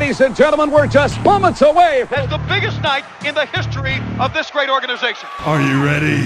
[0.00, 3.98] ladies and gentlemen, we're just moments away from That's the biggest night in the history
[4.20, 5.28] of this great organization.
[5.44, 6.22] Are you ready?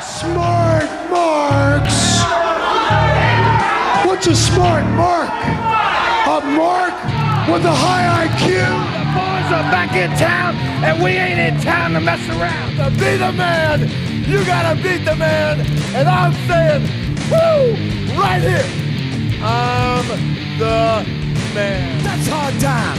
[0.00, 2.22] Smart marks.
[4.06, 5.28] What's a smart mark?
[6.26, 6.94] A mark
[7.52, 8.97] with a high IQ?
[9.48, 10.54] Boys are back in town,
[10.84, 12.76] and we ain't in town to mess around.
[12.76, 13.88] To be the man,
[14.28, 15.60] you gotta beat the man.
[15.94, 16.82] And I'm saying,
[17.30, 17.74] woo,
[18.18, 18.66] right here.
[19.42, 20.06] I'm
[20.58, 21.04] the
[21.54, 22.02] man.
[22.02, 22.98] That's hard time.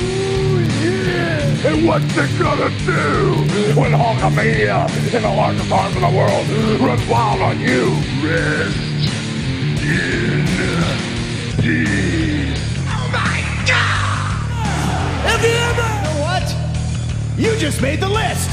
[0.00, 1.68] Ooh, yeah.
[1.68, 6.48] And what's it gonna do when Hulkamania in the largest arms in the world
[6.80, 7.90] runs wild on you?
[8.24, 8.76] Rest
[9.82, 10.46] in
[11.60, 12.40] peace.
[15.22, 15.50] Have you ever?
[15.50, 15.89] You know what?
[17.40, 18.50] You just made the list.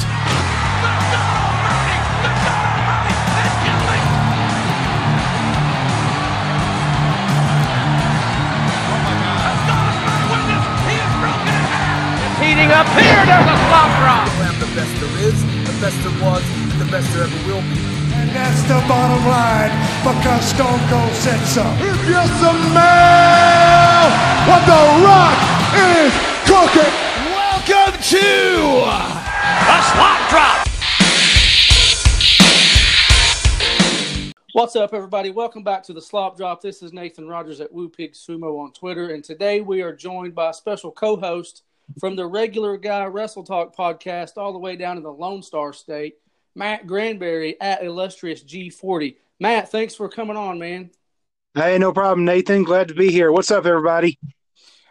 [12.39, 14.23] Heating up here, there's a slop drop.
[14.23, 15.36] I am the best there is,
[15.67, 16.44] the best there was,
[16.80, 17.83] the best there ever will be.
[18.16, 21.67] And that's the bottom line because Stone Cold said so.
[21.83, 24.08] If you smell
[24.48, 25.36] what The Rock
[25.76, 26.14] is
[26.48, 27.06] cooking,
[28.09, 28.27] Welcome to
[29.69, 30.67] A slop drop.
[34.53, 35.30] What's up, everybody?
[35.31, 36.61] Welcome back to the Slop Drop.
[36.61, 40.33] This is Nathan Rogers at Woo Pig Sumo on Twitter, and today we are joined
[40.36, 41.64] by a special co-host
[41.99, 45.73] from the Regular Guy Wrestle Talk podcast, all the way down in the Lone Star
[45.73, 46.16] State,
[46.55, 49.17] Matt Granberry at Illustrious G40.
[49.42, 50.92] Matt, thanks for coming on, man.
[51.55, 52.64] Hey, no problem, Nathan.
[52.64, 53.33] Glad to be here.
[53.33, 54.17] What's up, everybody?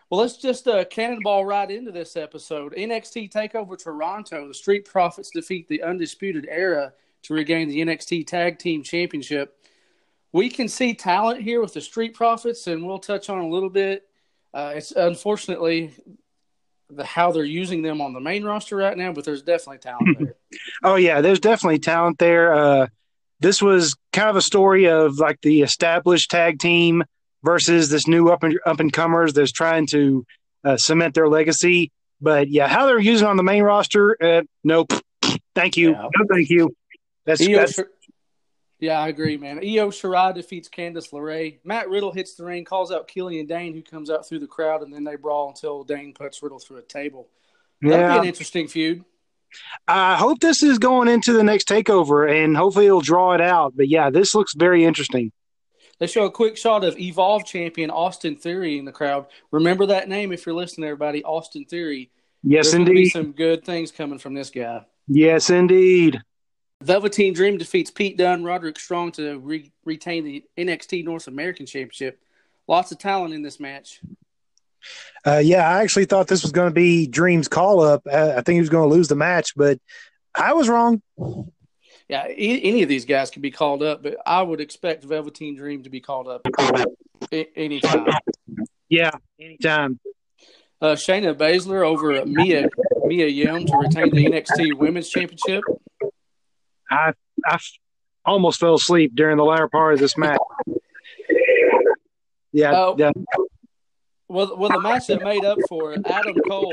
[0.08, 2.74] Well, let's just uh, cannonball right into this episode.
[2.74, 4.46] NXT Takeover Toronto.
[4.46, 6.92] The Street Profits defeat the Undisputed Era
[7.24, 9.56] to regain the NXT Tag Team Championship.
[10.32, 13.70] We can see talent here with the Street Profits, and we'll touch on a little
[13.70, 14.04] bit.
[14.54, 15.92] Uh, it's unfortunately
[16.88, 20.18] the how they're using them on the main roster right now, but there's definitely talent
[20.18, 20.34] there.
[20.84, 22.54] Oh yeah, there's definitely talent there.
[22.54, 22.86] Uh,
[23.40, 27.02] this was kind of a story of like the established tag team
[27.42, 30.24] versus this new up and up and comers that's trying to
[30.64, 31.90] uh, cement their legacy.
[32.20, 34.92] But yeah, how they're using on the main roster, uh, nope.
[35.54, 36.08] Thank you, Yeah.
[36.16, 36.74] no, thank you.
[37.24, 37.80] That's, Io that's
[38.78, 39.58] yeah, I agree, man.
[39.58, 41.58] Io Shirai defeats Candice LeRae.
[41.64, 44.82] Matt Riddle hits the ring, calls out Killian Dain, who comes out through the crowd,
[44.82, 47.28] and then they brawl until Dain puts Riddle through a table.
[47.80, 48.12] That'll yeah.
[48.14, 49.04] be an interesting feud.
[49.88, 53.74] I hope this is going into the next takeover, and hopefully it'll draw it out.
[53.76, 55.32] But yeah, this looks very interesting.
[55.98, 59.26] They show a quick shot of Evolve champion Austin Theory in the crowd.
[59.50, 61.24] Remember that name if you're listening, everybody.
[61.24, 62.10] Austin Theory.
[62.42, 63.08] Yes, There's gonna be indeed.
[63.10, 64.84] some good things coming from this guy.
[65.08, 66.20] Yes, indeed.
[66.82, 72.20] Velveteen Dream defeats Pete Dunne, Roderick Strong to re- retain the NXT North American Championship.
[72.68, 74.00] Lots of talent in this match.
[75.26, 78.02] Uh, yeah, I actually thought this was going to be Dream's call up.
[78.06, 79.78] Uh, I think he was going to lose the match, but
[80.34, 81.00] I was wrong.
[82.08, 85.56] Yeah, e- any of these guys could be called up, but I would expect Velveteen
[85.56, 86.42] Dream to be called up
[87.32, 88.06] a- anytime.
[88.88, 89.98] Yeah, anytime.
[90.80, 92.68] Uh, Shayna Baszler over Mia
[93.06, 95.64] Mia Yim to retain the NXT Women's Championship.
[96.90, 97.12] I
[98.24, 100.38] almost fell asleep during the latter part of this match.
[102.52, 102.96] Yeah, Oh.
[102.98, 103.10] yeah.
[104.28, 106.72] Well, well, the match that made up for it, Adam Cole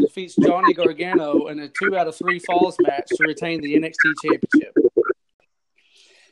[0.00, 4.12] defeats Johnny Gargano in a two out of three falls match to retain the NXT
[4.22, 4.74] Championship.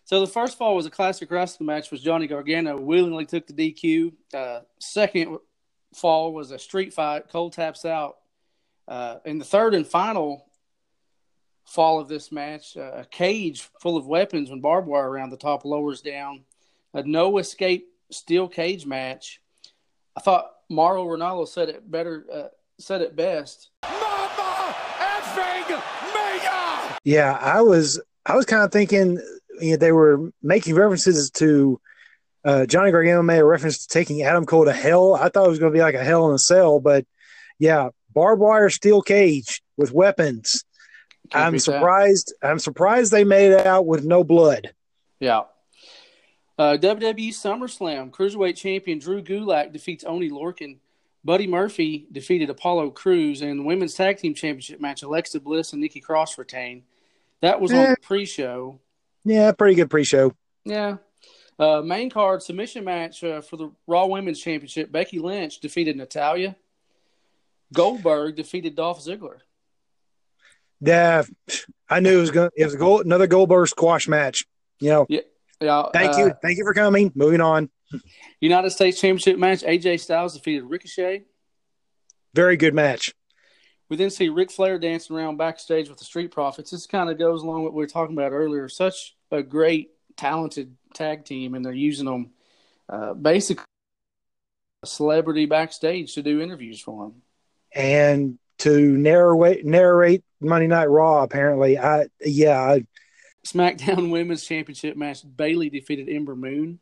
[0.05, 1.91] So the first fall was a classic wrestling match.
[1.91, 4.13] Was Johnny Gargano willingly took the DQ.
[4.33, 5.39] Uh, second
[5.95, 7.29] fall was a street fight.
[7.29, 8.19] Cole taps out.
[8.87, 10.47] Uh, in the third and final
[11.67, 15.37] fall of this match, uh, a cage full of weapons and barbed wire around the
[15.37, 16.45] top lowers down.
[16.95, 19.41] A no escape steel cage match.
[20.17, 23.71] I thought Mauro Ranallo said it better, uh, said it best.
[23.83, 25.83] Mama effing
[26.15, 26.99] mega!
[27.05, 29.21] Yeah, I was I was kind of thinking
[29.61, 31.81] you know, they were making references to
[32.45, 35.15] uh, Johnny Gargano made a reference to taking Adam Cole to hell.
[35.15, 37.07] I thought it was going to be like a hell in a cell, but
[37.59, 40.65] yeah, barbed wire steel cage with weapons.
[41.31, 41.65] Can't I'm beat that.
[41.65, 42.35] surprised.
[42.43, 44.73] I'm surprised they made it out with no blood.
[45.21, 45.43] Yeah.
[46.59, 50.79] Uh, WWE SummerSlam Cruiserweight Champion Drew Gulak defeats Oney Lorcan.
[51.25, 55.81] Buddy Murphy defeated Apollo Cruz, and the Women's Tag Team Championship match Alexa Bliss and
[55.81, 56.83] Nikki Cross retain.
[57.41, 58.81] That was on the pre-show.
[59.25, 60.35] Yeah, pretty good pre-show.
[60.65, 60.97] Yeah.
[61.59, 64.91] Uh, main card submission match uh, for the Raw Women's Championship.
[64.91, 66.57] Becky Lynch defeated Natalya.
[67.73, 69.39] Goldberg defeated Dolph Ziggler.
[70.81, 71.23] Yeah,
[71.89, 72.51] I knew it was going.
[72.51, 72.61] To.
[72.61, 74.45] It was goal, another Goldberg squash match.
[74.81, 75.07] You know.
[75.09, 75.21] Yeah.
[75.63, 75.85] Yeah.
[75.93, 77.13] Thank uh, you, thank you for coming.
[77.15, 77.71] Moving on.
[78.41, 81.25] United States Championship match: AJ Styles defeated Ricochet.
[82.35, 83.13] Very good match.
[83.89, 86.71] We then see Ric Flair dancing around backstage with the Street Profits.
[86.71, 88.69] This kind of goes along with what we were talking about earlier.
[88.69, 92.31] Such a great, talented tag team, and they're using them
[92.89, 93.65] uh, basically
[94.83, 97.23] a celebrity backstage to do interviews for them.
[97.75, 102.87] And to narrate narrate Monday Night Raw, apparently, I yeah, I,
[103.47, 106.81] SmackDown Women's Championship match: Bayley defeated Ember Moon.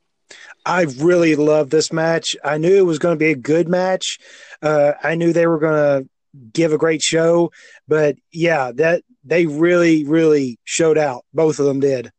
[0.65, 2.37] I really love this match.
[2.45, 4.19] I knew it was going to be a good match.
[4.63, 6.09] Uh, I knew they were going to
[6.53, 7.51] give a great show,
[7.89, 11.25] but yeah, that they really, really showed out.
[11.35, 12.13] Both of them did.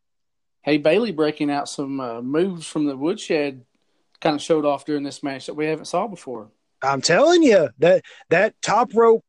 [0.61, 3.65] Hey, Bayley breaking out some uh, moves from the woodshed
[4.19, 6.49] kind of showed off during this match that we haven't saw before.
[6.83, 9.23] I'm telling you that that top rope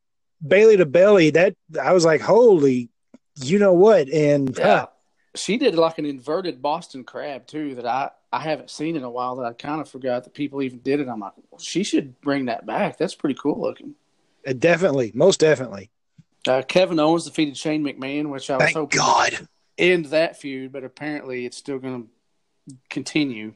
[0.46, 2.90] Bayley to belly that I was like, holy,
[3.36, 4.08] you know what?
[4.08, 4.86] And Yeah,
[5.34, 9.10] she did like an inverted Boston crab too that I I haven't seen in a
[9.10, 11.08] while that I kind of forgot that people even did it.
[11.08, 12.98] I'm like, well, she should bring that back.
[12.98, 13.94] That's pretty cool looking.
[14.46, 15.90] uh, definitely, most definitely.
[16.46, 19.48] Uh, Kevin Owens defeated Shane McMahon, which I was Thank hoping God.
[19.78, 22.08] end that feud, but apparently it's still going
[22.68, 23.54] to continue.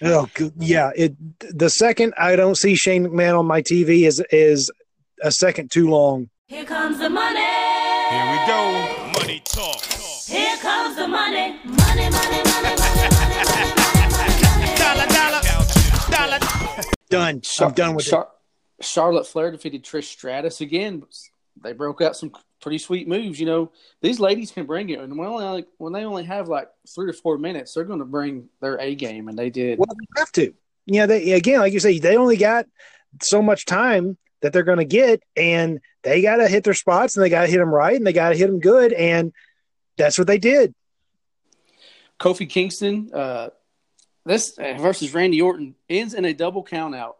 [0.00, 0.28] Oh,
[0.58, 0.92] yeah.
[0.94, 4.70] It the second I don't see Shane McMahon on my TV is is
[5.22, 6.30] a second too long.
[6.46, 7.40] Here comes the money.
[7.40, 8.97] Here we go.
[10.30, 10.48] Money talk.
[10.48, 11.58] Here comes the money.
[11.64, 14.76] Money, money, money, money, money, money, money.
[14.76, 15.40] Dollar, dollar,
[16.10, 16.38] dollar.
[17.10, 17.42] Done.
[17.60, 18.26] I'm done with it.
[18.80, 21.02] Charlotte Flair defeated Trish Stratus again.
[21.62, 23.40] They broke out some pretty sweet moves.
[23.40, 26.68] You know, these ladies can bring it, and when, only, when they only have like
[26.94, 29.78] three or four minutes, they're going to bring their A game, and they did.
[29.78, 30.54] Well, they have to.
[30.86, 32.66] You know, they again, like you say, they only got
[33.20, 37.16] so much time that they're going to get, and they got to hit their spots,
[37.16, 39.32] and they got to hit them right, and they got to hit them good, and
[39.98, 40.74] that's what they did.
[42.18, 43.50] Kofi Kingston, uh,
[44.24, 47.14] this uh, versus Randy Orton ends in a double countout.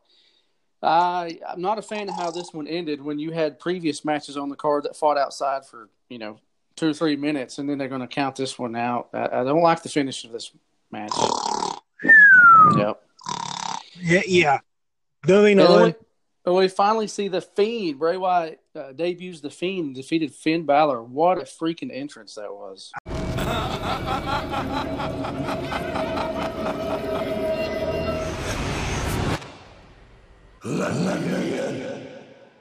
[0.82, 3.02] I I'm not a fan of how this one ended.
[3.02, 6.38] When you had previous matches on the card that fought outside for you know
[6.76, 9.08] two or three minutes, and then they're going to count this one out.
[9.12, 10.52] I, I don't like the finish of this
[10.90, 11.12] match.
[12.76, 13.02] yep.
[14.00, 14.58] Yeah, yeah.
[15.26, 15.84] Moving on.
[15.86, 15.94] we,
[16.44, 17.98] and we finally see the Fiend.
[17.98, 21.02] Bray Wyatt uh, debuts the Fiend and defeated Finn Balor.
[21.02, 22.92] What a freaking entrance that was!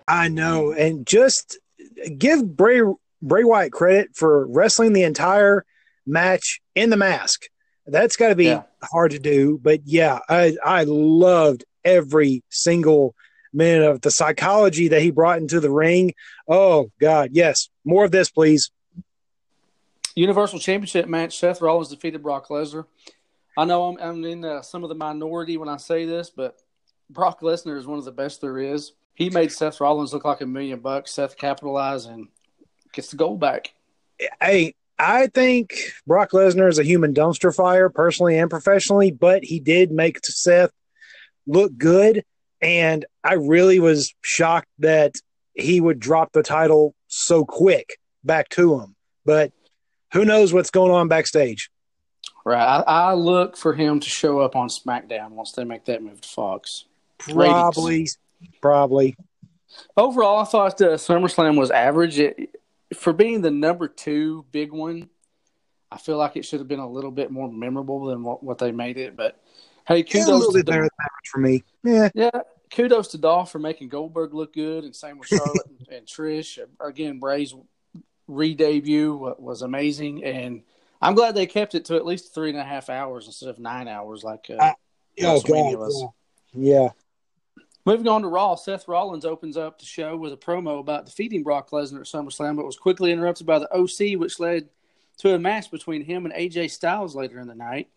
[0.08, 1.60] I know, and just
[2.18, 2.82] give Bray
[3.22, 5.66] Bray Wyatt credit for wrestling the entire
[6.06, 7.48] match in the mask.
[7.86, 8.64] That's got to be Yeah.
[8.84, 13.16] hard to do, but yeah, I I loved every single
[13.54, 16.14] minute of the psychology that he brought into the ring.
[16.48, 18.72] Oh God, yes, more of this, please.
[20.16, 22.86] Universal Championship match: Seth Rollins defeated Brock Lesnar.
[23.58, 26.58] I know I'm, I'm in uh, some of the minority when I say this, but
[27.10, 28.94] Brock Lesnar is one of the best there is.
[29.16, 31.12] He made Seth Rollins look like a million bucks.
[31.12, 32.28] Seth capitalized and
[32.94, 33.74] gets the gold back.
[34.42, 35.74] Hey, I think
[36.06, 40.72] Brock Lesnar is a human dumpster fire, personally and professionally, but he did make Seth
[41.48, 42.24] look good.
[42.62, 45.16] And I really was shocked that
[45.54, 48.96] he would drop the title so quick back to him.
[49.26, 49.52] But
[50.14, 51.70] who knows what's going on backstage?
[52.46, 52.64] Right.
[52.64, 56.22] I, I look for him to show up on SmackDown once they make that move
[56.22, 56.86] to Fox.
[57.18, 58.08] Probably,
[58.62, 59.16] probably.
[59.96, 62.20] Overall, I thought uh, SummerSlam was average.
[62.20, 62.56] It,
[62.94, 65.10] for being the number two big one,
[65.92, 68.60] I feel like it should have been a little bit more memorable than what, what
[68.60, 69.16] they made it.
[69.16, 69.42] But
[69.88, 71.64] hey, Yeah, a kudos little to bit better than average for me.
[71.84, 72.42] Yeah, Yeah,
[72.72, 76.60] kudos to Dolph for making Goldberg look good, and same with Charlotte and, and Trish.
[76.80, 77.54] Again, Bray's
[78.28, 80.64] re-debut was amazing, and
[81.02, 83.60] I'm glad they kept it to at least three and a half hours instead of
[83.60, 84.74] nine hours like uh, Uh,
[85.24, 86.06] oh God, was.
[86.54, 86.82] yeah.
[86.84, 86.90] yeah.
[87.86, 91.42] Moving on to Raw, Seth Rollins opens up the show with a promo about defeating
[91.42, 94.68] Brock Lesnar at SummerSlam, but was quickly interrupted by the OC, which led
[95.20, 97.88] to a match between him and AJ Styles later in the night.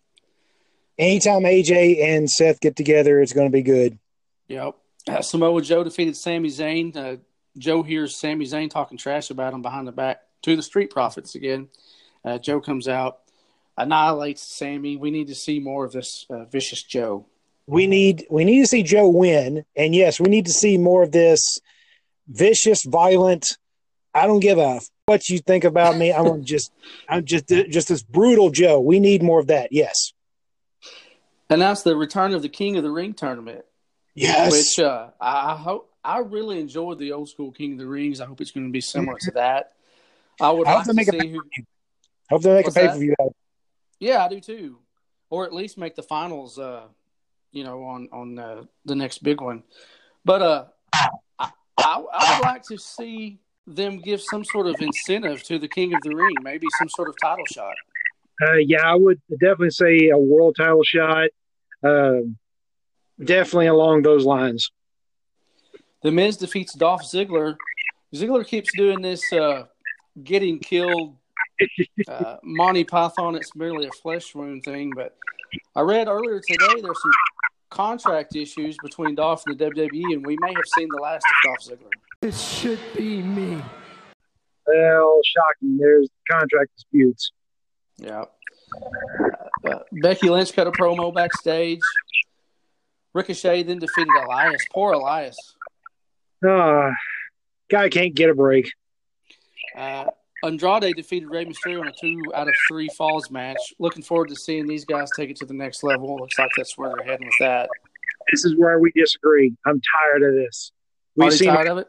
[1.00, 3.98] Anytime AJ and Seth get together, it's going to be good.
[4.48, 4.76] Yep.
[5.08, 6.94] Uh, Samoa Joe defeated Sami Zayn.
[6.94, 7.16] Uh,
[7.56, 11.34] Joe hears Sami Zayn talking trash about him behind the back to the Street Profits
[11.34, 11.68] again.
[12.22, 13.20] Uh, Joe comes out,
[13.78, 14.98] annihilates Sammy.
[14.98, 17.24] We need to see more of this uh, vicious Joe.
[17.66, 21.02] we need we need to see Joe win, and yes, we need to see more
[21.02, 21.60] of this
[22.28, 23.56] vicious, violent.
[24.12, 26.12] I don't give a what you think about me.
[26.12, 26.72] I'm just
[27.08, 28.80] I'm just just this brutal Joe.
[28.80, 29.72] We need more of that.
[29.72, 30.12] Yes,
[31.50, 33.64] Announced the return of the King of the Ring tournament,
[34.14, 34.52] yes.
[34.52, 38.20] which uh, I I hope I really enjoyed the old school King of the Rings.
[38.20, 39.72] I hope it's going to be similar to that.
[40.40, 41.42] I would I hope like they to make a see who.
[42.30, 43.14] Hope they make a pay per view.
[43.98, 44.78] Yeah, I do too,
[45.28, 46.58] or at least make the finals.
[46.58, 46.82] Uh,
[47.52, 49.64] you know, on on uh, the next big one.
[50.24, 55.42] But uh, I, I I would like to see them give some sort of incentive
[55.44, 57.74] to the King of the Ring, maybe some sort of title shot.
[58.42, 61.30] Uh, yeah, I would definitely say a world title shot.
[61.82, 62.36] Um
[63.22, 64.70] definitely along those lines.
[66.02, 67.56] The Miz defeats Dolph Ziggler.
[68.14, 69.64] Ziggler keeps doing this uh,
[70.24, 71.16] getting killed
[72.08, 73.36] uh, Monty Python.
[73.36, 74.92] It's merely a flesh wound thing.
[74.94, 75.16] But
[75.76, 77.12] I read earlier today there's some
[77.68, 81.32] contract issues between Dolph and the WWE, and we may have seen the last of
[81.44, 81.92] Dolph Ziggler.
[82.20, 83.62] This should be me.
[84.66, 85.76] Well, shocking.
[85.76, 87.32] There's contract disputes.
[87.98, 88.24] Yeah.
[89.64, 91.80] Uh, Becky Lynch cut a promo backstage.
[93.14, 94.62] Ricochet then defeated Elias.
[94.72, 95.36] Poor Elias.
[96.46, 96.90] Ah,
[97.70, 98.72] guy can't get a break.
[99.76, 100.06] Uh,
[100.42, 103.58] Andrade defeated Rey Mysterio in a two out of three falls match.
[103.78, 106.16] Looking forward to seeing these guys take it to the next level.
[106.16, 107.68] Looks like that's where they're heading with that.
[108.30, 109.54] This is where we disagree.
[109.66, 110.72] I'm tired of this.
[111.16, 111.88] We've seen tired of it?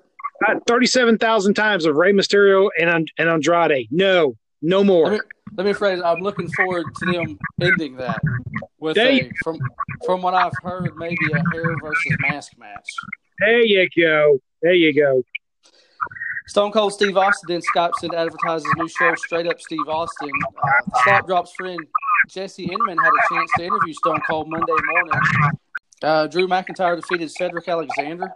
[0.68, 3.88] 37,000 times of Rey Mysterio and and Andrade.
[3.92, 5.12] No, no Let more.
[5.12, 5.20] me,
[5.58, 6.02] let me phrase.
[6.04, 8.22] I'm looking forward to them ending that
[8.80, 9.60] with There a from
[10.06, 12.88] from what I've heard, maybe a hair versus mask match.
[13.40, 14.40] There you go.
[14.62, 15.24] There you go.
[16.48, 19.88] Stone Cold Steve Austin then Skypes in to advertise his new show, Straight Up Steve
[19.88, 20.32] Austin.
[20.62, 21.80] Uh, Slop Drops friend
[22.30, 25.22] Jesse Inman had a chance to interview Stone Cold Monday morning.
[26.04, 28.32] Uh, Drew McIntyre defeated Cedric Alexander.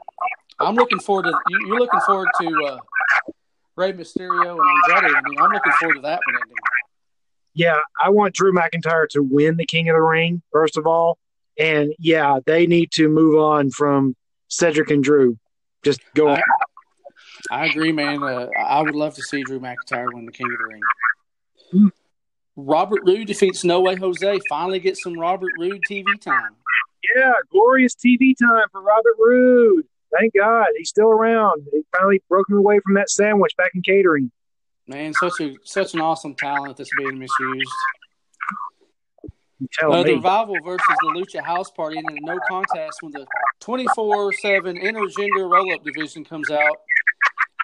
[0.59, 2.77] I'm looking forward to you, you're looking forward to uh,
[3.75, 5.15] Rey Mysterio and Andrade.
[5.15, 6.55] I mean, I'm looking forward to that one ending.
[7.53, 11.17] Yeah, I want Drew McIntyre to win the King of the Ring, first of all.
[11.57, 14.15] And yeah, they need to move on from
[14.49, 15.37] Cedric and Drew.
[15.83, 16.29] Just go.
[16.29, 16.41] I,
[17.49, 18.23] I agree, man.
[18.23, 20.81] Uh, I would love to see Drew McIntyre win the King of the Ring.
[21.71, 21.87] Hmm.
[22.57, 24.39] Robert Roode defeats No Way Jose.
[24.49, 26.55] Finally get some Robert Roode TV time.
[27.15, 29.85] Yeah, glorious TV time for Robert Roode.
[30.17, 31.63] Thank God he's still around.
[31.71, 34.31] He finally broke him away from that sandwich back in catering.
[34.87, 37.71] Man, such a such an awesome talent that's being misused.
[39.79, 43.25] Tell Uh, the revival versus the Lucha House Party in a no contest when the
[43.61, 46.81] 24/7 intergender roll-up division comes out.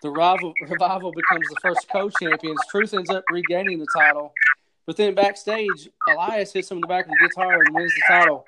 [0.01, 2.59] The rival, revival becomes the first co-champions.
[2.69, 4.33] Truth ends up regaining the title,
[4.87, 8.01] but then backstage, Elias hits him in the back of the guitar and wins the
[8.07, 8.45] title.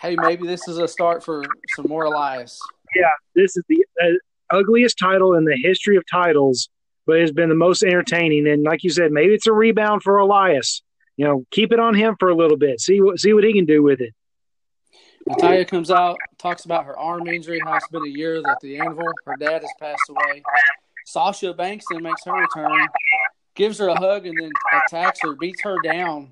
[0.00, 1.42] Hey, maybe this is a start for
[1.74, 2.60] some more Elias.
[2.94, 6.68] Yeah, this is the uh, ugliest title in the history of titles,
[7.06, 8.46] but it's been the most entertaining.
[8.48, 10.82] And like you said, maybe it's a rebound for Elias.
[11.16, 12.80] You know, keep it on him for a little bit.
[12.80, 14.14] See what see what he can do with it.
[15.26, 18.78] Natalya comes out, talks about her arm injury, how it's been a year that the
[18.78, 20.42] anvil, her dad has passed away.
[21.04, 22.86] Sasha Banks then makes her return,
[23.54, 24.50] gives her a hug, and then
[24.86, 26.30] attacks her, beats her down.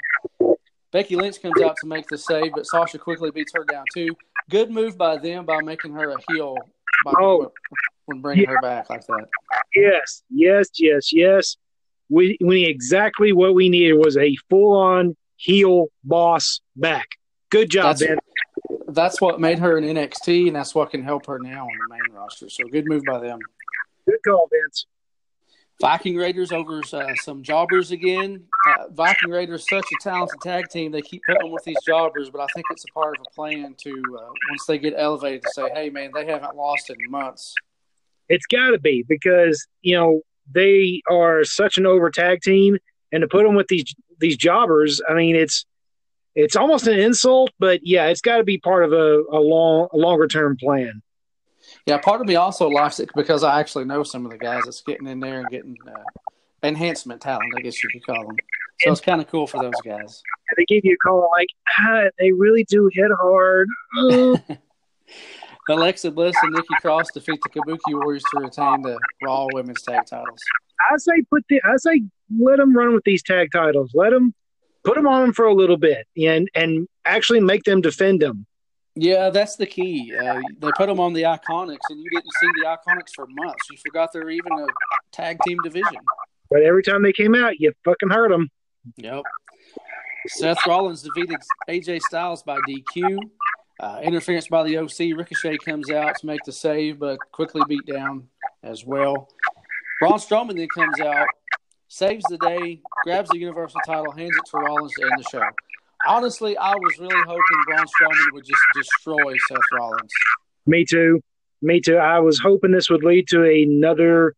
[0.97, 4.17] Becky Lynch comes out to make the save, but Sasha quickly beats her down too.
[4.49, 6.57] Good move by them by making her a heel
[7.05, 7.53] by Oh.
[8.07, 8.53] when bringing Yeah.
[8.53, 9.29] her back like that.
[9.75, 11.57] Yes, yes, yes, yes.
[12.09, 17.09] We we exactly what we needed was a full on heel boss back.
[17.51, 18.19] Good job, That's- Ben.
[18.95, 21.95] That's what made her an NXT, and that's what can help her now on the
[21.95, 22.49] main roster.
[22.49, 23.39] So good move by them.
[24.09, 24.87] Good call, Vince.
[25.81, 28.45] Viking Raiders over uh, some jobbers again.
[28.69, 30.91] Uh, Viking Raiders such a talented tag team.
[30.91, 33.35] They keep putting them with these jobbers, but I think it's a part of a
[33.35, 36.97] plan to uh, once they get elevated to say, "Hey, man, they haven't lost in
[37.11, 37.55] months."
[38.29, 42.79] It's got to be because you know they are such an over tag team,
[43.13, 45.67] and to put them with these these jobbers, I mean it's
[46.35, 49.89] it's almost an insult, but yeah, it's got to be part of a, a long
[49.93, 51.03] a longer term plan.
[51.87, 54.63] Yeah, part of me also likes it because I actually know some of the guys
[54.65, 56.03] that's getting in there and getting uh,
[56.63, 58.37] enhancement talent, I guess you could call them.
[58.81, 60.23] So it's kind of cool for those guys.
[60.57, 63.69] They give you a call like, ah, they really do hit hard.
[65.69, 70.07] Alexa Bliss and Nikki Cross defeat the Kabuki Warriors to retain the Raw Women's Tag
[70.07, 70.41] Titles.
[70.81, 72.03] I say put the I say
[72.39, 73.93] let them run with these tag titles.
[73.95, 74.35] Let them
[74.85, 78.47] put them on them for a little bit and and actually make them defend them.
[78.99, 80.15] Yeah, that's the key.
[80.17, 83.69] Uh, they put them on the Iconics, and you didn't see the Iconics for months.
[83.71, 84.67] You forgot they're even a
[85.13, 85.99] tag team division.
[86.51, 88.51] But every time they came out, you fucking heard them.
[88.97, 89.23] Yep.
[90.29, 91.37] Seth Rollins defeated
[91.69, 93.19] AJ Styles by DQ.
[93.79, 95.15] Uh, interference by the OC.
[95.15, 98.27] Ricochet comes out to make the save, but quickly beat down
[98.63, 99.29] as well.
[100.01, 101.27] Braun Strowman then comes out,
[101.89, 105.43] saves the day, grabs the Universal title, hands it to Rollins to end the show.
[106.07, 110.13] Honestly, I was really hoping Braun Strowman would just destroy Seth Rollins.
[110.67, 111.21] Me too.
[111.63, 111.97] Me too.
[111.97, 114.35] I was hoping this would lead to another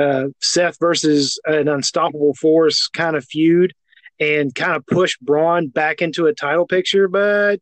[0.00, 3.72] uh, Seth versus an unstoppable force kind of feud
[4.20, 7.08] and kind of push Braun back into a title picture.
[7.08, 7.60] But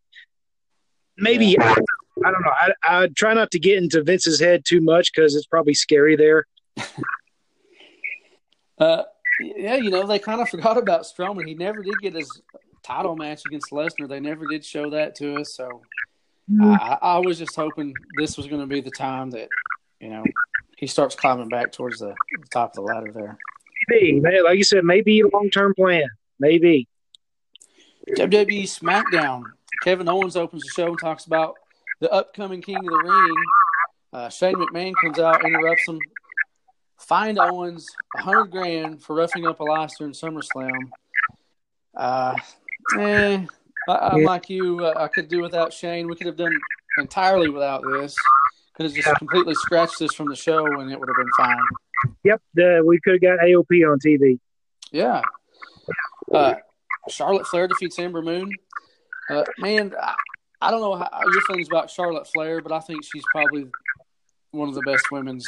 [1.16, 1.74] maybe Yeah.
[2.24, 2.52] I don't know.
[2.82, 6.16] I, I try not to get into Vince's head too much because it's probably scary
[6.16, 6.46] there.
[8.78, 9.04] Uh,
[9.40, 11.46] yeah, you know they kind of forgot about Strowman.
[11.46, 12.30] He never did get his
[12.86, 14.08] title match against Lesnar.
[14.08, 15.54] They never did show that to us.
[15.54, 15.82] So
[16.60, 19.48] I, I was just hoping this was going to be the time that
[20.00, 20.24] you know
[20.76, 22.14] he starts climbing back towards the,
[22.50, 23.38] top of the ladder there.
[23.88, 26.04] Maybe, like you said, maybe a long term plan.
[26.38, 26.88] Maybe.
[28.16, 29.42] WWE SmackDown.
[29.82, 31.54] Kevin Owens opens the show and talks about
[32.00, 33.34] the upcoming King of the Ring.
[34.12, 35.98] Uh, Shane McMahon comes out, interrupts him,
[36.98, 40.90] fined Owens a hundred grand for roughing up Elias in SummerSlam.
[41.96, 42.34] Uh,
[42.98, 43.44] eh,
[43.88, 44.26] I, I'm Yeah.
[44.26, 44.84] like you.
[44.84, 46.08] Uh, I could do without Shane.
[46.08, 46.52] We could have done
[46.98, 48.16] entirely without this.
[48.74, 51.62] Could have just completely scratched this from the show, and it would have been fine.
[52.24, 54.38] Yep, the, we could have got AOP on TV.
[54.92, 55.22] Yeah.
[56.32, 56.54] Uh,
[57.08, 58.50] Charlotte Flair defeats Ember Moon.
[59.30, 60.14] Uh, man, I,
[60.60, 63.66] I don't know how your feelings about Charlotte Flair, but I think she's probably
[64.50, 65.46] one of the best women's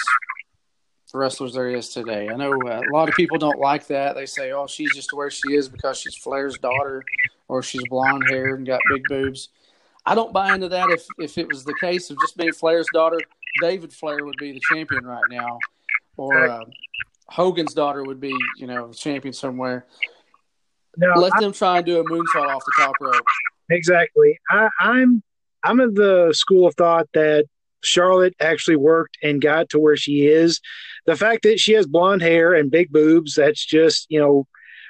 [1.15, 2.29] wrestlers there is today.
[2.29, 4.15] I know uh, a lot of people don't like that.
[4.15, 7.05] They say, "Oh, she's just where she is because she's Flair's daughter,
[7.49, 9.49] or she's blonde hair and got big boobs."
[10.07, 10.91] I don't buy into that.
[10.91, 13.19] If if it was the case of just being Flair's daughter,
[13.61, 15.59] David Flair would be the champion right now,
[16.17, 16.65] or uh,
[17.29, 19.87] Hogan's daughter would be, you know, champion somewhere.
[20.97, 23.23] No, Let I- them try and do a moonsault off the top rope.
[23.71, 24.39] exactly.
[24.51, 25.23] I, I'm
[25.63, 27.45] I'm of the school of thought that
[27.83, 30.61] Charlotte actually worked and got to where she is.
[31.07, 34.47] The fact that she has blonde hair and big boobs, that's just you know,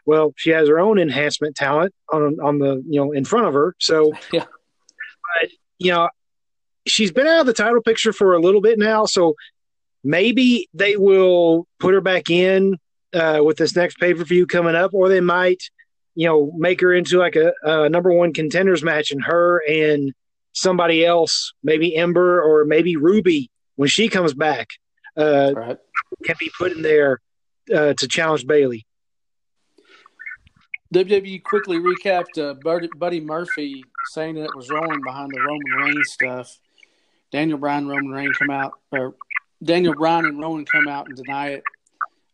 [0.07, 3.55] well, she has her own enhancement talent on on the you know in front of
[3.55, 3.75] her.
[3.79, 4.45] So Yeah.
[5.41, 6.09] but you know,
[6.87, 9.05] she's been out of the title picture for a little bit now.
[9.05, 9.35] So
[10.03, 12.79] maybe they will put her back in
[13.13, 15.63] uh, with this next pay per view coming up, or they might,
[16.15, 20.13] you know, make her into like a, a number one contenders match, and her and
[20.61, 24.69] somebody else, maybe Ember or maybe Ruby, when she comes back,
[25.17, 25.79] uh, Right.
[26.25, 27.21] can be put in there
[27.75, 28.87] uh, to challenge Bayley.
[30.95, 35.73] WWE quickly recapped uh, Buddy, Buddy Murphy saying that it was Rowan behind the Roman
[35.85, 36.59] Reigns stuff.
[37.31, 39.15] Daniel Bryan, Roman Reigns come out, or
[39.63, 41.63] Daniel Bryan and Rowan come out and deny it.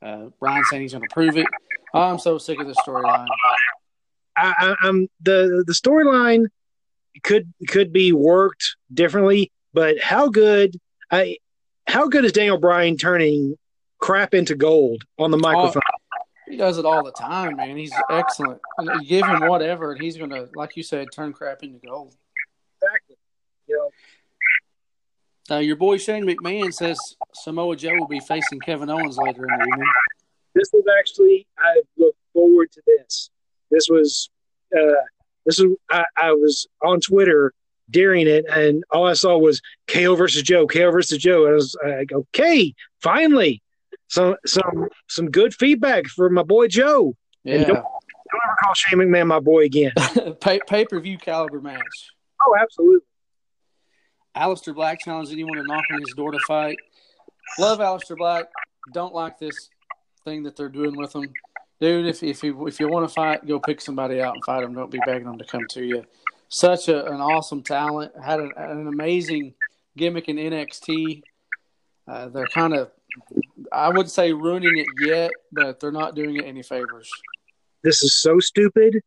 [0.00, 1.46] Uh, Bryan saying he's going to prove it.
[1.94, 3.26] Oh, I'm so sick of this storyline.
[4.36, 6.46] I, I, I'm the the storyline
[7.22, 10.76] could could be worked differently, but how good
[11.10, 11.38] I
[11.86, 13.56] how good is Daniel Bryan turning
[13.98, 15.82] crap into gold on the microphone?
[16.48, 17.76] He does it all the time, man.
[17.76, 18.60] He's excellent.
[18.78, 22.14] You give him whatever, and he's going to, like you said, turn crap into gold.
[22.82, 23.16] Exactly.
[23.66, 23.90] Know,
[25.50, 26.98] Uh, your boy Shane McMahon says
[27.32, 29.88] Samoa Joe will be facing Kevin Owens later in the evening.
[30.54, 33.30] this was actually I look forward to this.
[33.70, 34.28] This was
[34.76, 34.80] uh,
[35.46, 37.52] this was I, I was on Twitter
[37.90, 41.44] during it, and all I saw was KO versus Joe, KO versus Joe.
[41.44, 43.62] And I was like, okay, finally,
[44.08, 47.16] some some some good feedback for my boy Joe.
[47.44, 49.92] And Yeah, don't, don't ever call Shane McMahon my boy again.
[50.40, 52.10] pay pay per view caliber match.
[52.40, 53.06] oh, absolutely.
[54.36, 56.76] Aleister Black challenged anyone to knock on his door to fight.
[57.58, 58.46] Love Aleister Black.
[58.92, 59.70] Don't like this
[60.24, 61.32] thing that they're doing with him,
[61.80, 62.06] dude.
[62.06, 64.74] If if you if you want to fight, go pick somebody out and fight them.
[64.74, 66.04] Don't be begging them to come to you.
[66.48, 68.12] Such a, an awesome talent.
[68.22, 69.54] Had an, an amazing
[69.96, 71.22] gimmick in NXT.
[72.06, 72.90] Uh, they're kind of,
[73.72, 77.10] I would say, ruining it yet, but they're not doing it any favors.
[77.82, 79.00] This is so stupid.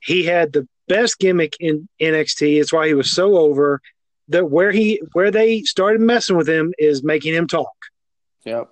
[0.00, 2.60] He had the best gimmick in NXT.
[2.60, 3.80] It's why he was so over.
[4.28, 7.74] That where he where they started messing with him is making him talk.
[8.44, 8.68] Yep.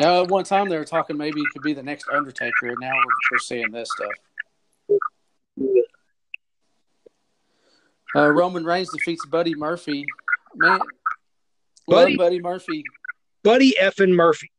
[0.00, 2.76] Now, at one time they were talking maybe he could be the next Undertaker, and
[2.80, 4.98] now we're, we're seeing this stuff.
[8.16, 10.04] Uh, Roman Reigns defeats Buddy Murphy.
[10.54, 10.78] Man,
[11.86, 12.84] Buddy- Buddy Murphy.
[13.42, 14.50] Buddy effing Murphy.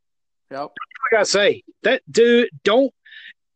[0.52, 0.72] Yep.
[0.78, 2.94] I gotta say that dude don't.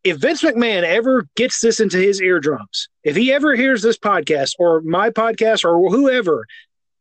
[0.02, 4.52] If Vince McMahon ever gets this into his eardrums, if he ever hears this podcast
[4.58, 6.46] or my podcast or whoever,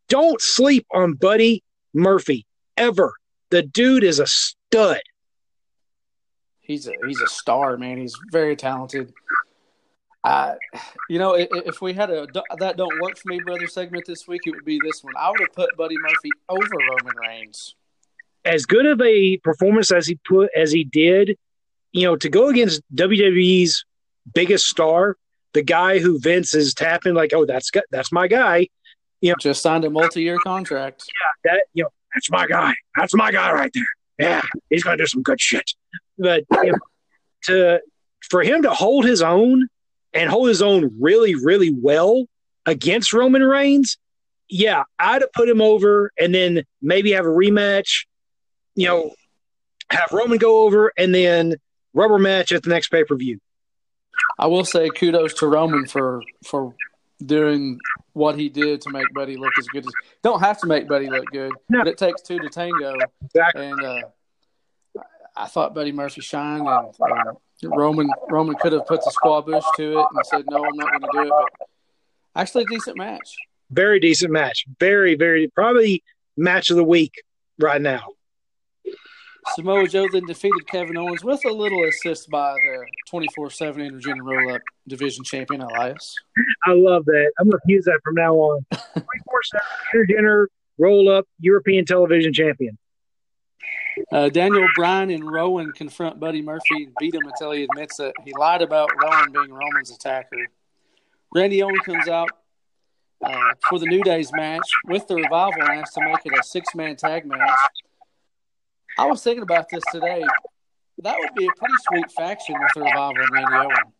[0.09, 3.13] don't sleep on Buddy Murphy ever.
[3.51, 5.01] The dude is a stud.
[6.59, 7.97] He's a he's a star, man.
[7.97, 9.11] He's very talented.
[10.23, 10.55] Uh,
[11.09, 12.27] you know, if, if we had a
[12.59, 15.13] that don't work for me, brother segment this week, it would be this one.
[15.17, 17.75] I would have put Buddy Murphy over Roman Reigns.
[18.45, 21.37] As good of a performance as he put as he did,
[21.91, 23.83] you know, to go against WWE's
[24.33, 25.17] biggest star,
[25.53, 28.67] the guy who Vince is tapping like, oh, that's that's my guy.
[29.21, 31.03] You know, just signed a multi-year contract.
[31.07, 32.73] Yeah, that you know, that's my guy.
[32.95, 33.87] That's my guy right there.
[34.19, 35.71] yeah, he's going to do some good shit.
[36.17, 36.75] But if,
[37.45, 37.79] to
[38.29, 39.67] for him to hold his own
[40.13, 42.25] and hold his own really, really well
[42.65, 43.97] against Roman Reigns,
[44.49, 48.05] yeah, I'd have put him over and then maybe have a rematch.
[48.75, 49.13] You know,
[49.89, 51.55] have Roman go over and then
[51.93, 53.39] rubber match at the next pay per view.
[54.37, 56.75] I will say kudos to Roman for for
[57.25, 57.79] doing
[58.13, 59.93] what he did to make Buddy look as good as.
[60.23, 61.79] Don't have to make Buddy look good, No.
[61.79, 62.95] but it takes two to tango.
[63.23, 63.67] Exactly.
[63.67, 64.01] And uh,
[65.35, 66.87] I thought Buddy Murphy shined, and,
[67.61, 70.75] and Roman Roman could have put the squaw bush to it and said, "No, I'm
[70.75, 71.67] not going to do it." But
[72.35, 73.35] actually, a decent match.
[73.71, 74.65] Very decent match.
[74.79, 76.03] Very, very probably
[76.35, 77.21] match of the week
[77.59, 78.07] right now.
[79.55, 84.55] Samoa Joe then defeated Kevin Owens with a little assist by the 24/7 Intergender Roll
[84.55, 86.15] Up Division Champion Elias.
[86.65, 87.31] I love that.
[87.39, 88.65] I'm going to use that from now on.
[88.71, 90.45] 24 7 intergender
[90.77, 92.77] roll up European television champion.
[94.11, 98.13] Uh, Daniel Bryan and Rowan confront Buddy Murphy and beat him until he admits that
[98.23, 100.47] he lied about Rowan being Roman's attacker.
[101.35, 102.29] Randy Orton comes out
[103.23, 106.43] uh, for the New Day's match with the Revival and asks to make it a
[106.43, 107.59] six man tag match.
[108.99, 110.23] I was thinking about this today.
[111.03, 113.93] That would be a pretty sweet faction with the Revival and Randy Orton.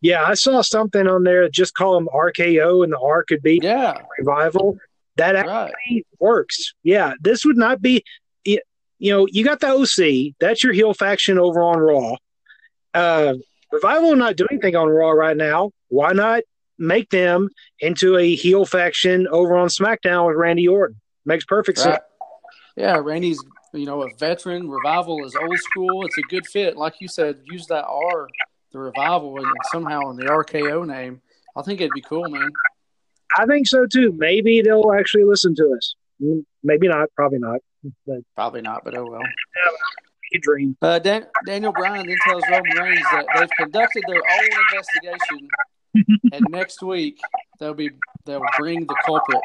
[0.00, 1.48] Yeah, I saw something on there.
[1.48, 4.78] Just call them RKO, and the R could be Yeah, revival.
[5.16, 5.70] That right.
[5.72, 6.74] actually works.
[6.84, 8.04] Yeah, this would not be.
[8.44, 10.34] You know, you got the OC.
[10.38, 12.14] That's your heel faction over on Raw.
[12.94, 13.34] Uh,
[13.72, 15.72] revival not doing anything on Raw right now.
[15.88, 16.44] Why not
[16.78, 17.48] make them
[17.80, 21.00] into a heel faction over on SmackDown with Randy Orton?
[21.26, 21.98] Makes perfect sense.
[22.76, 23.42] Yeah, Randy's
[23.74, 24.68] you know a veteran.
[24.68, 26.04] Revival is old school.
[26.06, 26.76] It's a good fit.
[26.76, 28.28] Like you said, use that R,
[28.72, 31.20] the Revival, and somehow in the RKO name.
[31.56, 32.50] I think it'd be cool, man.
[33.36, 34.12] I think so too.
[34.16, 35.94] Maybe they'll actually listen to us.
[36.22, 37.08] Mm, Maybe not.
[37.16, 37.60] Probably not.
[38.06, 39.20] But Probably not, but oh well.
[40.34, 40.76] a dream.
[40.80, 45.48] Uh, Dan- Daniel Bryan then tells Roman Reigns that they've conducted their own investigation,
[46.32, 47.18] and next week
[47.60, 47.90] they'll be
[48.24, 49.42] they'll bring the culprit.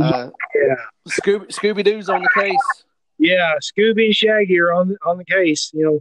[0.00, 0.74] Uh, Yeah.
[1.08, 2.84] Scooby Scooby Doo's on the case.
[3.18, 5.70] Yeah, Scooby and Shaggy are on on the case.
[5.74, 6.00] You know,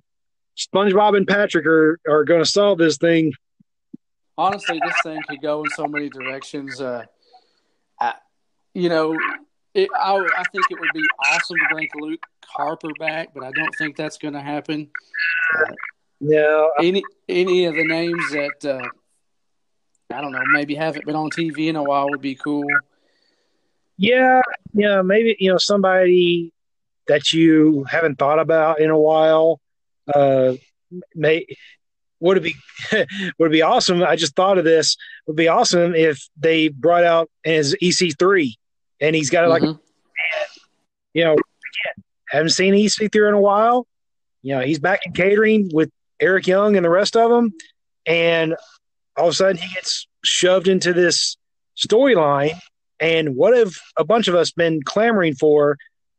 [0.58, 3.34] SpongeBob and Patrick are are going to solve this thing.
[4.38, 6.80] Honestly, this thing could go in so many directions.
[6.80, 7.06] Uh,
[7.99, 8.13] I,
[8.75, 9.17] you know,
[9.73, 13.51] it, I, I think it would be awesome to bring Luke Harper back, but I
[13.51, 14.89] don't think that's going to happen.
[16.21, 18.88] No, any any of the names that uh,
[20.13, 22.65] I don't know, maybe haven't been on TV in a while would be cool.
[23.97, 24.41] yeah,
[24.73, 26.53] yeah, maybe you know somebody
[27.08, 29.60] that you haven't thought about in a while.
[30.13, 30.54] Uh,
[31.15, 31.46] may
[32.20, 32.56] would it be
[33.39, 34.04] would it be awesome?
[34.04, 34.96] I just thought of this.
[35.28, 38.54] Would be awesome if they brought out his EC3
[39.02, 39.80] and he's got it like Mhm.
[41.13, 43.86] you know again, haven't seen EC3 in a while.
[44.41, 45.89] You know he's back in catering with
[46.20, 47.54] Eric Young and the rest of them,
[48.06, 48.56] and
[49.17, 51.38] all of a sudden he gets shoved into this
[51.78, 52.54] storyline.
[53.00, 55.78] And what have a bunch of us been clamoring for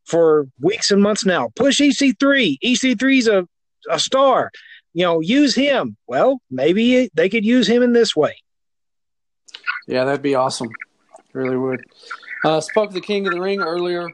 [0.09, 1.51] for weeks and months now?
[1.55, 2.59] Push EC3.
[2.65, 3.47] EC3's a,
[3.91, 4.51] a star.
[4.95, 5.97] You know, use him.
[6.07, 8.37] Well, maybe they could use him in this way.
[9.87, 10.71] Yeah, that'd be awesome.
[11.33, 11.85] Really would.
[12.45, 14.09] Uh, spoke the King of the Ring earlier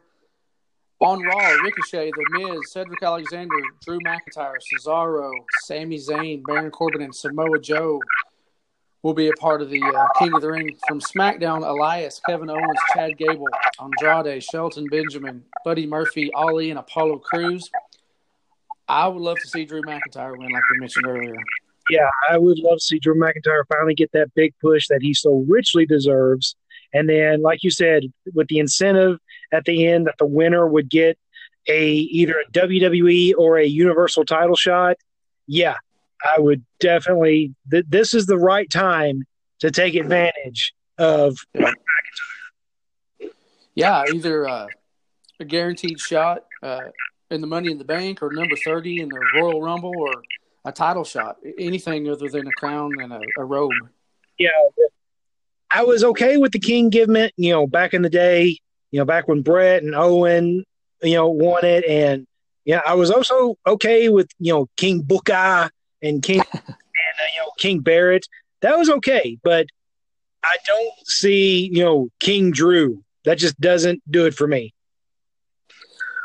[1.01, 1.49] on Raw.
[1.63, 5.31] Ricochet, The Miz, Cedric Alexander, Drew McIntyre, Cesaro,
[5.63, 8.01] Sami Zayn, Baron Corbin, and Samoa Joe
[9.05, 11.63] will be a part of the uh, King of the Ring from SmackDown.
[11.63, 13.47] Elias, Kevin Owens, Chad Gable,
[13.79, 17.71] Andrade, Shelton Benjamin, Buddy Murphy, Ali, and Apollo Cruz.
[18.89, 21.37] I would love to see Drew McIntyre win, like we mentioned earlier.
[21.91, 25.13] Yeah, I would love to see Drew McIntyre finally get that big push that he
[25.13, 26.57] so richly deserves.
[26.95, 29.19] And then, like you said, with the incentive
[29.53, 31.19] at the end that the winner would get
[31.69, 34.97] a either a WWE or a Universal title shot,
[35.47, 35.77] yeah,
[36.25, 37.55] I would definitely.
[37.71, 39.25] Th- this is the right time
[39.61, 41.37] to take advantage of.
[43.75, 44.67] Yeah, either uh,
[45.41, 46.81] a guaranteed shot uh,
[47.31, 50.23] in the Money in the Bank or number 30 in the Royal Rumble or
[50.65, 51.39] a title shot.
[51.59, 53.73] Anything other than a crown and a, a robe.
[54.39, 54.49] Yeah,
[55.71, 57.33] I was okay with the King it.
[57.37, 58.59] You know, back in the day,
[58.91, 60.65] you know, back when Bret and Owen,
[61.03, 62.27] you know, won it, and
[62.65, 65.71] yeah, I was also okay with you know King Booker
[66.05, 68.27] and King and uh, you know King Barrett.
[68.61, 69.67] That was okay, but
[70.45, 73.03] I don't see you know King Drew.
[73.25, 74.75] That just doesn't do it for me.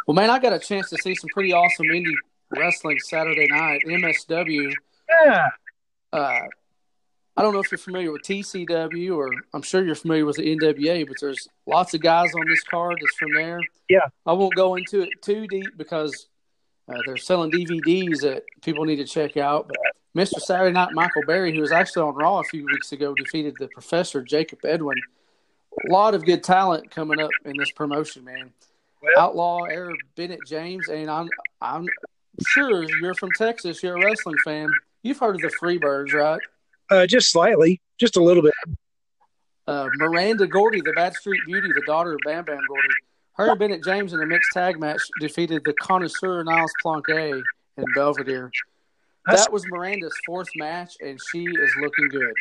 [0.05, 2.15] Well, man, I got a chance to see some pretty awesome indie
[2.49, 3.81] wrestling Saturday night.
[3.87, 4.73] MSW.
[5.25, 5.49] Yeah,
[6.11, 6.41] Uh,
[7.37, 10.55] I don't know if you're familiar with TCW or I'm sure you're familiar with the
[10.55, 13.59] NWA, but there's lots of guys on this card that's from there.
[13.87, 14.07] Yeah.
[14.25, 16.27] I won't go into it too deep because
[16.89, 19.67] Uh, they're selling DVDs that people need to check out.
[19.67, 19.77] But
[20.15, 20.39] Mr.
[20.39, 23.67] Saturday Night Michael Berry, who was actually on Raw a few weeks ago, defeated the
[23.67, 24.97] Professor Jacob Edwin.
[25.87, 28.51] A lot of good talent coming up in this promotion, man.
[29.17, 31.29] Outlaw Eric Bennett James, and I'm
[31.61, 31.87] I'm
[32.47, 33.81] sure you're from Texas.
[33.81, 34.69] You're a wrestling fan.
[35.03, 36.41] You've heard of the Freebirds, right?
[36.89, 38.53] Uh, just slightly, just a little bit.
[39.67, 42.89] Uh, Miranda Gordy, the Bad Street Beauty, the daughter of Bam Bam Gordy.
[43.39, 47.41] Her and Bennett James in a mixed tag match defeated the connoisseur Niles Planquet
[47.77, 48.51] in Belvedere.
[49.27, 52.33] That was Miranda's fourth match, and she is looking good.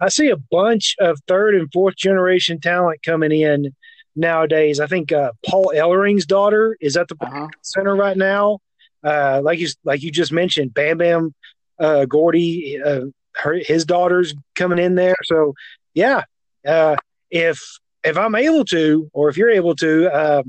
[0.00, 3.74] I see a bunch of third and fourth generation talent coming in
[4.16, 4.80] nowadays.
[4.80, 7.48] I think uh, Paul Ellering's daughter is at the Uh-huh.
[7.60, 8.58] center right now.
[9.04, 11.34] Uh, like you like you just mentioned, Bam Bam
[11.78, 13.02] uh, Gordy, uh,
[13.36, 15.16] her his daughter's coming in there.
[15.24, 15.54] So
[15.92, 16.22] yeah,
[16.66, 16.96] uh,
[17.30, 17.60] if
[18.04, 20.42] if I'm able to, or if you're able to, uh,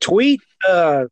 [0.00, 1.04] tweet uh,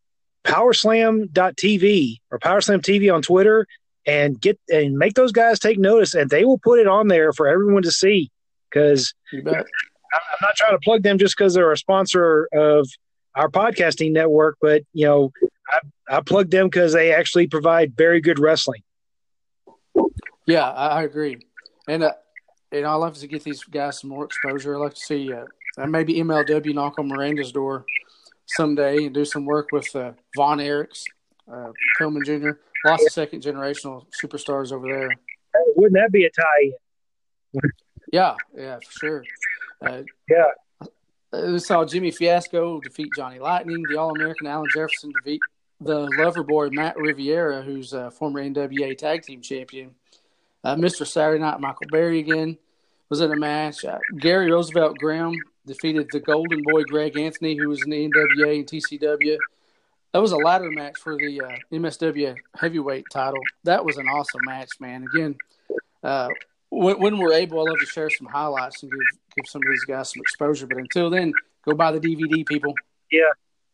[0.44, 3.66] powerslam.tv or powerslam TV on Twitter
[4.06, 7.32] and get and make those guys take notice, and they will put it on there
[7.32, 8.30] for everyone to see.
[8.70, 12.88] Because I'm not trying to plug them just because they're a sponsor of
[13.34, 15.32] our podcasting network, but you know,
[15.68, 18.82] I, I plug them because they actually provide very good wrestling.
[20.46, 21.38] Yeah, I, I agree.
[21.88, 22.12] And uh,
[22.72, 24.74] and I love to get these guys some more exposure.
[24.76, 25.44] I like to see uh,
[25.86, 27.84] maybe MLW knock on Miranda's door
[28.46, 31.04] someday and do some work with uh, Von Erichs,
[31.52, 32.58] uh, Pillman Jr.
[32.84, 35.08] Lots of second generational superstars over there.
[35.76, 36.72] Wouldn't that be a tie?
[38.12, 39.24] Yeah, yeah, for sure.
[39.84, 40.88] Uh, Yeah.
[41.32, 45.40] we saw Jimmy Fiasco defeat Johnny Lightning, the All American Alan Jefferson defeat
[45.80, 49.94] the lover boy Matt Riviera, who's a former NWA Tag Team Champion.
[50.64, 51.06] Uh, Mr.
[51.06, 52.56] Saturday Night Michael Berry again
[53.08, 53.84] was in a match.
[53.84, 55.34] Uh, Gary Roosevelt Graham
[55.66, 59.36] defeated the Golden Boy Greg Anthony, who was in the NWA and TCW.
[60.12, 63.40] That was a ladder match for the uh, MSW heavyweight title.
[63.64, 65.06] That was an awesome match, man.
[65.14, 65.36] Again,
[66.02, 66.28] uh,
[66.70, 69.00] when, when we're able, I love to share some highlights and give
[69.36, 70.66] give some of these guys some exposure.
[70.66, 71.32] But until then,
[71.66, 72.74] go buy the DVD, people.
[73.10, 73.30] Yeah,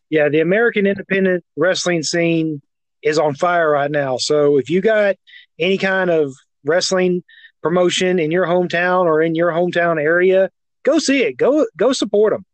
[0.09, 0.29] yeah.
[0.29, 2.61] the American independent wrestling scene
[3.03, 4.17] is on fire right now.
[4.17, 5.15] So if you got
[5.57, 6.33] any kind of
[6.65, 7.23] wrestling
[7.61, 10.49] promotion in your hometown or in your hometown area,
[10.83, 11.37] go see it.
[11.37, 12.45] Go go support them.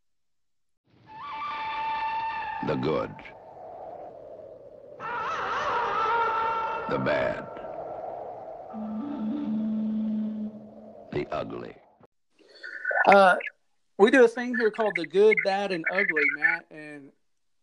[2.67, 3.11] The good.
[6.89, 7.45] The bad.
[11.11, 11.75] The ugly.
[13.07, 13.35] Uh,
[13.97, 16.65] we do a thing here called the good, bad, and ugly, Matt.
[16.71, 17.11] And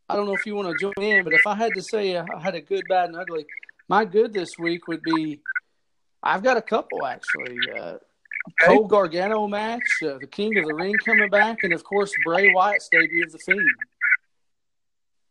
[0.09, 2.17] I don't know if you want to join in, but if I had to say
[2.17, 3.45] I had a good, bad, and ugly,
[3.89, 5.41] my good this week would be
[6.23, 7.59] I've got a couple actually.
[7.77, 7.95] Uh,
[8.61, 12.53] Cole Gargano match, uh, the King of the Ring coming back, and of course Bray
[12.53, 13.61] Wyatt's debut of the Fiend.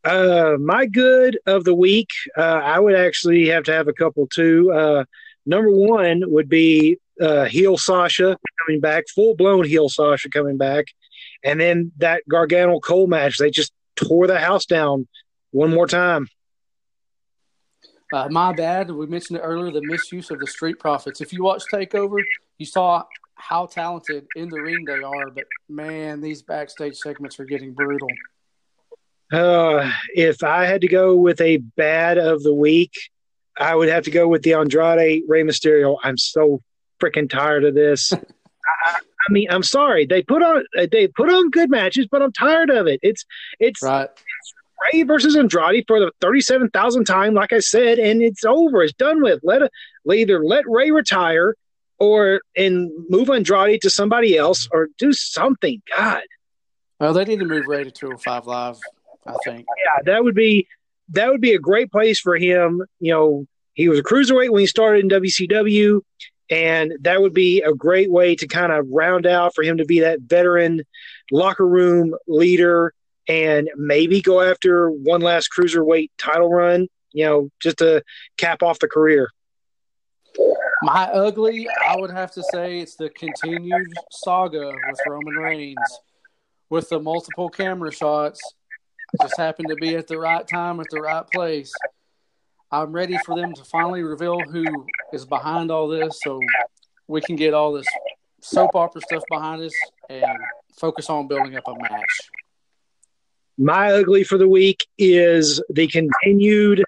[0.04, 4.28] Uh, my good of the week, uh, I would actually have to have a couple
[4.28, 4.72] too.
[4.72, 5.04] Uh,
[5.46, 10.86] number one would be uh, heel Sasha coming back, full blown heel Sasha coming back,
[11.44, 13.38] and then that Gargano Cole match.
[13.38, 15.08] They just tore the house down
[15.52, 16.28] one more time.
[18.14, 18.92] Uh, my bad.
[18.92, 19.72] We mentioned it earlier.
[19.72, 21.22] The misuse of the Street Profits.
[21.22, 22.18] If you watch Takeover,
[22.58, 23.04] you saw
[23.36, 25.30] how talented in the ring they are.
[25.30, 28.10] But man, these backstage segments are getting brutal.
[29.32, 32.94] Uh, if I had to go with a bad of the week,
[33.58, 35.98] I would have to go with the Andrade Rey Mysterio.
[36.04, 36.62] I'm so
[37.02, 38.12] freaking tired of this.
[38.86, 40.06] I, I mean, I'm sorry.
[40.06, 43.00] They put on they put on good matches, but I'm tired of it.
[43.04, 43.26] It's
[43.60, 44.10] it's Right.
[44.94, 48.84] Rey versus Andrade for the 37,000th time, like I said, and it's over.
[48.84, 49.40] It's done with.
[49.44, 49.62] Let
[50.12, 51.56] either let Rey retire
[52.00, 55.82] or and move Andrade to somebody else or do something.
[55.96, 56.22] God,
[57.00, 58.80] Well, they need to move Rey to 205 Live.
[59.28, 59.68] I think.
[59.78, 60.68] yeah, that would be
[61.10, 62.82] that would be a great place for him.
[63.00, 66.02] You know, he was a cruiserweight when he started in WCW,
[66.50, 69.86] and that would be a great way to kind of round out for him to
[69.86, 70.82] be that veteran
[71.32, 72.94] locker room leader
[73.32, 76.88] and maybe go after one last cruiserweight title run.
[77.14, 78.04] You know, just to
[78.38, 79.30] cap off the career.
[80.84, 86.00] My ugly, I would have to say it's the continued saga with Roman Reigns
[86.70, 88.42] with the multiple camera shots.
[89.22, 91.72] Just happened to be at the right time at the right place.
[92.72, 94.66] I'm ready for them to finally reveal who
[95.14, 96.40] is behind all this so
[97.08, 97.88] we can get all this
[98.42, 99.74] soap opera stuff behind us
[100.10, 100.38] and
[100.78, 102.32] focus on building up a match.
[103.62, 106.84] My ugly for the week is the continued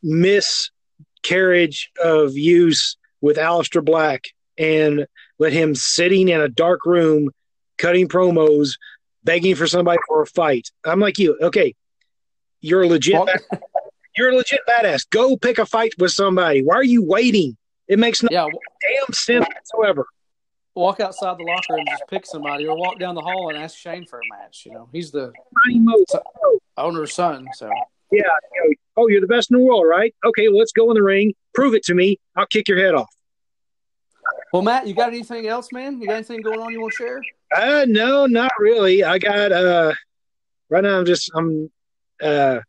[0.00, 5.06] miscarriage of use with Aleister Black and
[5.40, 7.30] let him sitting in a dark room
[7.78, 8.74] cutting promos,
[9.24, 10.70] begging for somebody for a fight.
[10.84, 11.36] I'm like you.
[11.42, 11.74] Okay,
[12.60, 13.20] you're a legit.
[14.16, 15.10] You're a legit badass.
[15.10, 16.62] Go pick a fight with somebody.
[16.62, 17.56] Why are you waiting?
[17.88, 20.06] It makes no Yeah, damn sense whatsoever.
[20.74, 23.58] Walk outside the locker room, and just pick somebody, or walk down the hall and
[23.58, 24.64] ask Shane for a match.
[24.66, 25.32] You know, he's the
[26.76, 27.70] owner's son, so
[28.12, 28.22] Yeah.
[28.96, 30.14] oh, you're the best in the world, right?
[30.24, 31.34] Okay, well, let's go in the ring.
[31.54, 32.18] Prove it to me.
[32.36, 33.08] I'll kick your head off.
[34.52, 36.00] Well, Matt, you got anything else, man?
[36.00, 37.22] You got anything going on you want to share?
[37.56, 39.04] Uh, no, not really.
[39.04, 39.92] I got uh,
[40.68, 40.98] right now.
[40.98, 41.70] I'm just I'm
[42.22, 42.60] uh,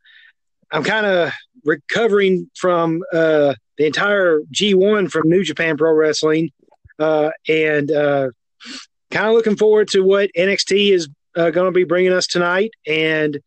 [0.71, 1.31] I'm kind of
[1.65, 6.51] recovering from uh the entire G1 from New Japan Pro Wrestling,
[7.01, 8.29] uh, and uh,
[9.09, 12.71] kind of looking forward to what NXT is uh, going to be bringing us tonight.
[12.87, 13.39] And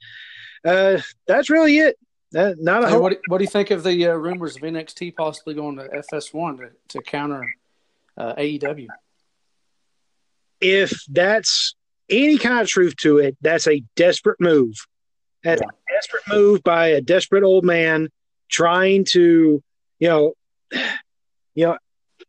[0.64, 1.96] uh, that's really it.
[2.36, 4.56] Uh, not a Hey, whole what, do- what do you think of the uh, rumors
[4.56, 7.48] of NXT possibly going to FS1 to, to counter
[8.18, 8.88] uh, AEW?
[10.60, 11.74] if that's
[12.08, 14.74] any kind of truth to it, that's a desperate move.
[15.42, 18.08] That's a desperate move by a desperate old man
[18.50, 19.62] trying to,
[19.98, 20.32] you know,
[21.54, 21.76] you know,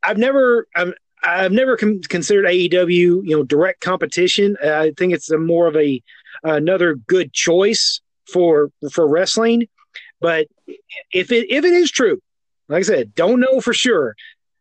[0.04, 4.58] I've never, I've, I've never con- considered AEW, you know, direct competition.
[4.63, 6.01] Uh, I think it's a more of a
[6.43, 8.01] another good choice
[8.32, 9.67] for for wrestling.
[10.21, 10.47] But
[11.12, 12.19] if it if it is true,
[12.69, 14.15] like I said, don't know for sure,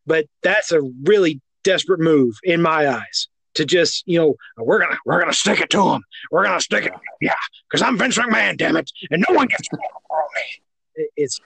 [0.06, 4.98] but that's a really desperate move in my eyes to just you know we're gonna
[5.04, 6.02] we're gonna stick it to him.
[6.30, 7.34] We're gonna stick it, yeah,
[7.68, 11.08] because I'm Vince McMahon, damn it, and no one gets to me.
[11.16, 11.40] It's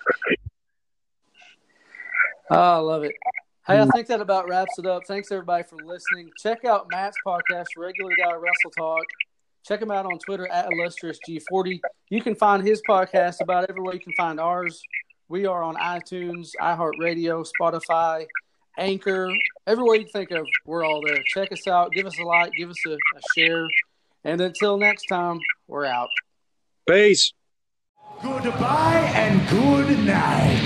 [2.50, 3.12] Oh, I love it.
[3.68, 5.02] Hey, I think that about wraps it up.
[5.06, 6.30] Thanks everybody for listening.
[6.38, 9.04] Check out Matt's podcast, Regular Guy Wrestle Talk.
[9.66, 11.78] Check him out on Twitter at illustrious G40.
[12.08, 14.80] You can find his podcast about everywhere you can find ours.
[15.28, 18.24] We are on iTunes, iHeartRadio, Spotify,
[18.78, 19.30] Anchor,
[19.66, 20.46] everywhere you think of.
[20.64, 21.22] We're all there.
[21.26, 21.92] Check us out.
[21.92, 22.52] Give us a like.
[22.54, 23.68] Give us a, a share.
[24.24, 26.08] And until next time, we're out.
[26.88, 27.34] peace.
[28.22, 30.64] Goodbye and good night.